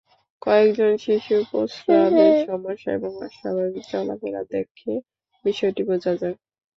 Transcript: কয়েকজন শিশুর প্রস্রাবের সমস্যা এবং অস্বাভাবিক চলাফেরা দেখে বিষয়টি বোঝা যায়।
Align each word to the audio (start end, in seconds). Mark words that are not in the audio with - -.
কয়েকজন 0.41 0.91
শিশুর 1.03 1.41
প্রস্রাবের 1.51 2.33
সমস্যা 2.47 2.89
এবং 2.97 3.11
অস্বাভাবিক 3.19 3.83
চলাফেরা 3.87 4.41
দেখে 4.51 4.91
বিষয়টি 5.45 5.81
বোঝা 5.89 6.13
যায়। 6.21 6.37